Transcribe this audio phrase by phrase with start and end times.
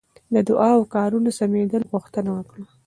[0.33, 2.63] د دعا او کارونو سمېدلو غوښتنه وکړه.